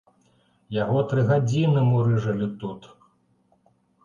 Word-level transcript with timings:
Яго 0.83 1.03
тры 1.11 1.25
гадзіны 1.29 1.83
мурыжылі 1.91 2.47
тут. 2.65 2.81